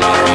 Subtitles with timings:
[0.00, 0.34] Bye-bye.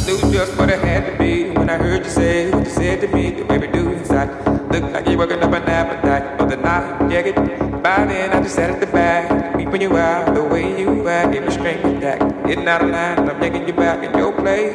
[0.00, 2.70] I knew just what it had to be when I heard you say what you
[2.70, 3.32] said to me.
[3.32, 4.30] The baby do inside.
[4.72, 7.12] Look like you're working up an appetite for the night.
[7.12, 7.36] Yeah, get
[7.82, 11.34] by then I just sat at the back, peeping you out the way you act,
[11.34, 12.20] in me string attack.
[12.46, 14.74] Getting out of line, I'm taking you back in your place.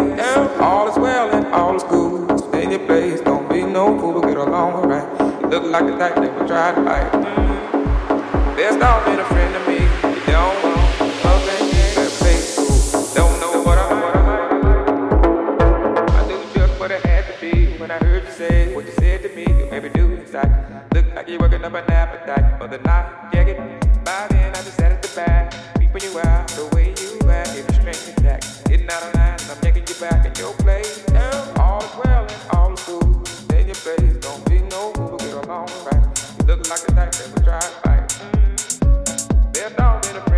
[0.60, 2.40] All is well and all is good.
[2.40, 5.42] Stay in your place, don't be no fool, get along alright.
[5.42, 7.12] You look like the type that would try to fight.
[8.56, 9.75] Best off being a friend of me.
[21.26, 23.30] Like you're working up an appetite for the night.
[23.34, 26.94] Yeah, get by then I just sat at the back, peeping you out the way
[27.02, 27.50] you act.
[27.50, 31.04] If you string attack, getting out of line, I'm taking you back in your place.
[31.58, 33.28] All is well and all is good.
[33.28, 36.04] Stay in your place, don't be no fool, get along right.
[36.40, 38.08] You look like the type that would try to fight.
[38.10, 39.54] Mm.
[39.54, 40.35] There's dog been a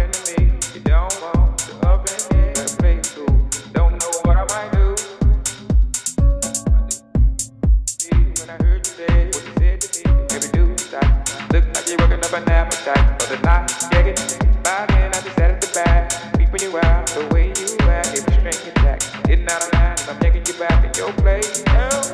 [12.34, 13.72] up an appetite for the night.
[13.94, 14.18] Yeah, get
[14.64, 18.18] by then I just at the back, peeping you out the way you act.
[18.18, 21.64] If you string attack, getting out of line, I'm taking you back in your place.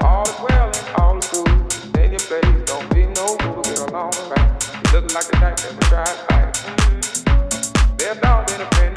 [0.02, 1.72] All is well and all is good.
[1.72, 4.50] Stay in your place, don't be no fool, get along right.
[4.86, 6.54] You look like the type that would try to fight.
[7.98, 8.93] There's dog been a friend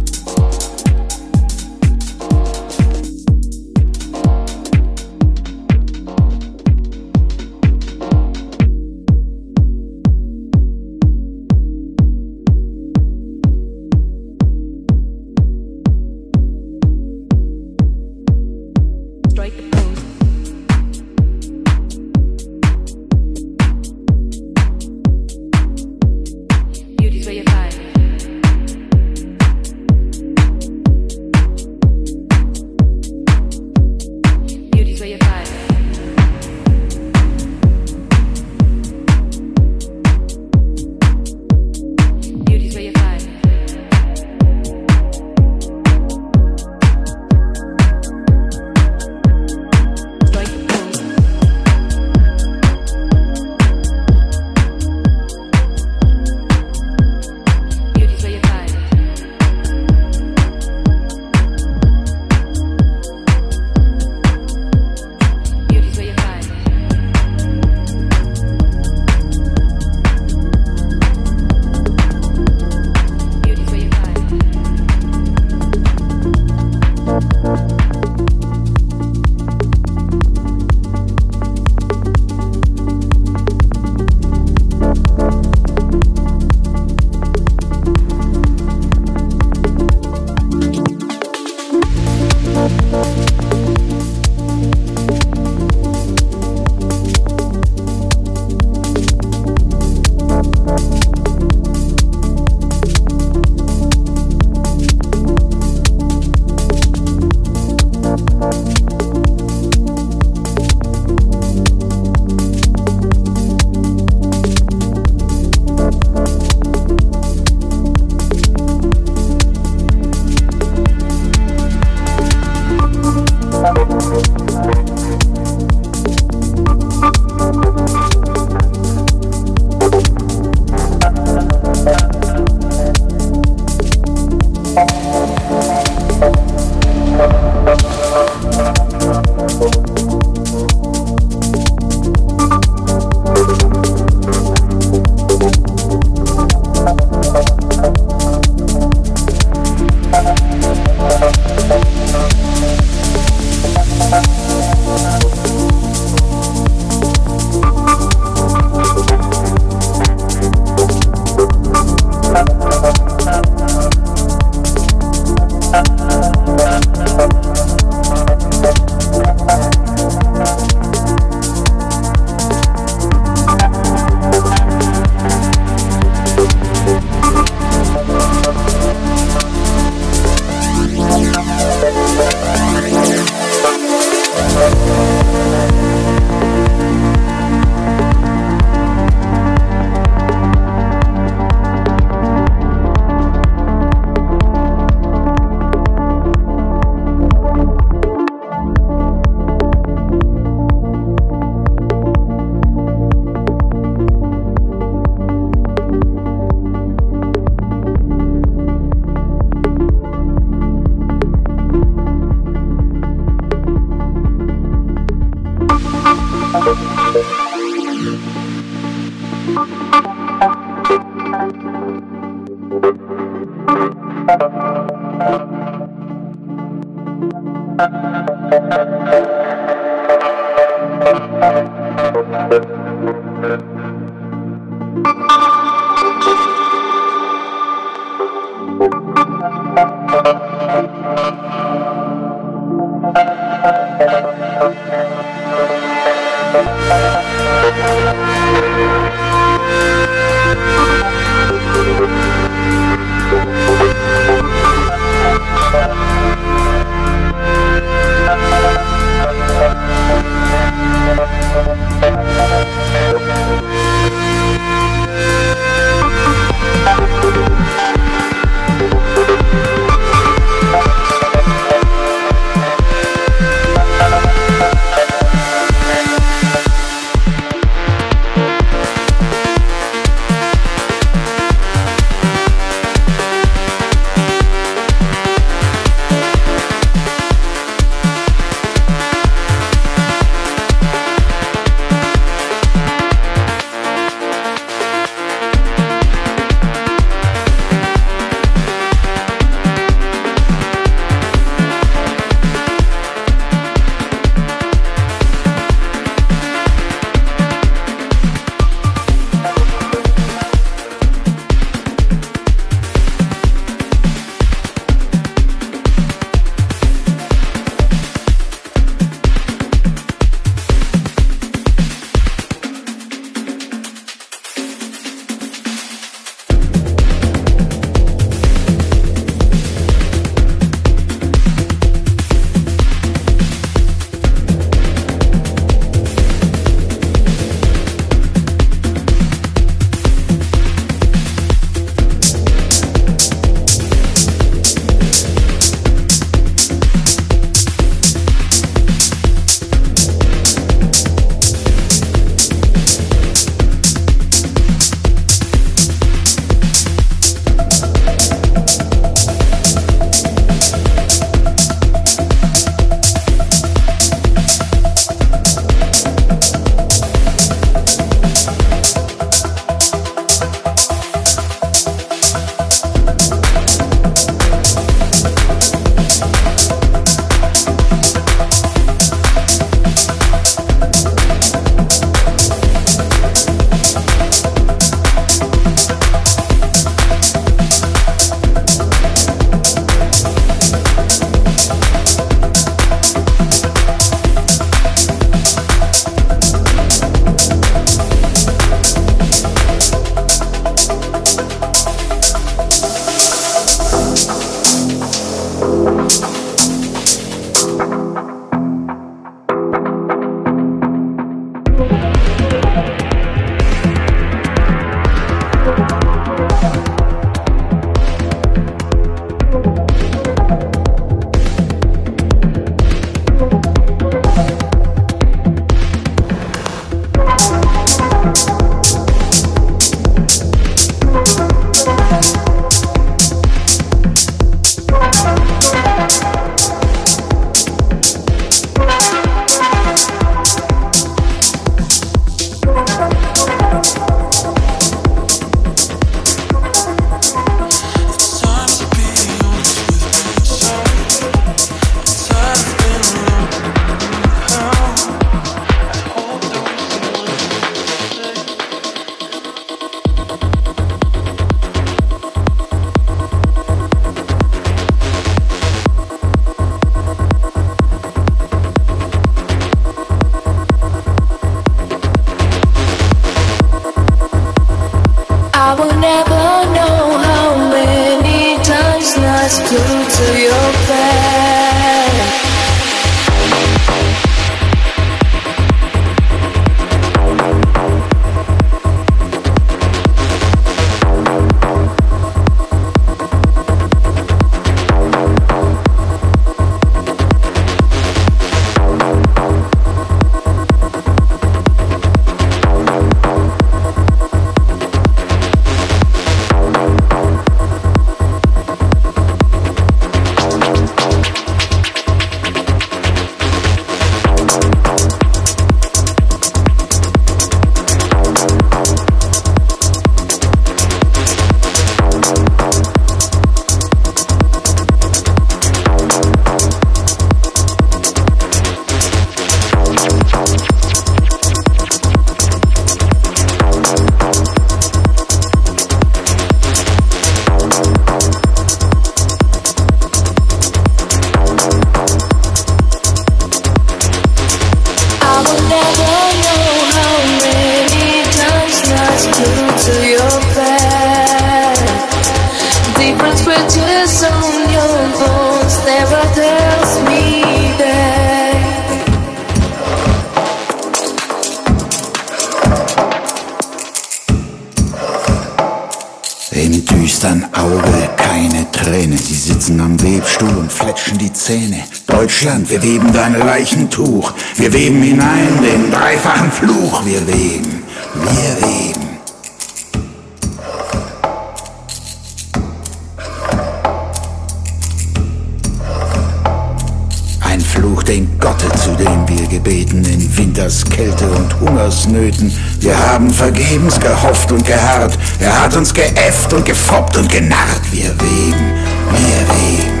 [595.60, 597.82] er hat uns geäfft und gefoppt und genarrt.
[597.92, 598.72] Wir weben,
[599.12, 600.00] wir weben.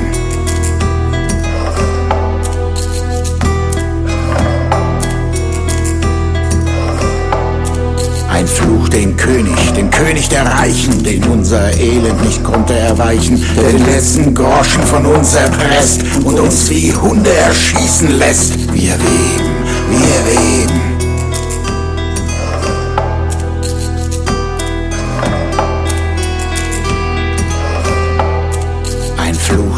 [8.30, 13.70] Ein Fluch den König, den König der Reichen, den unser Elend nicht konnte erweichen, der
[13.70, 18.54] den letzten Groschen von uns erpresst und uns wie Hunde erschießen lässt.
[18.72, 19.50] Wir weben,
[19.90, 20.89] wir weben.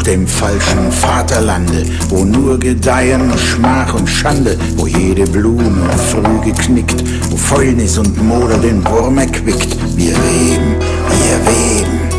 [0.05, 7.37] Dem falschen Vaterlande, wo nur Gedeihen, Schmach und Schande, wo jede Blume früh geknickt, wo
[7.37, 9.77] Fäulnis und Moder den Wurm erquickt.
[9.95, 10.75] Wir weben,
[11.09, 12.12] wir weben.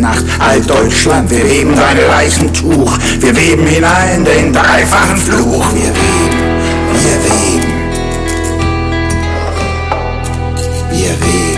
[0.00, 6.40] Nacht, Altdeutschland, wir weben dein Leichentuch, wir weben hinein den dreifachen Fluch, wir weben,
[6.92, 7.72] wir weben,
[10.90, 11.49] wir weben.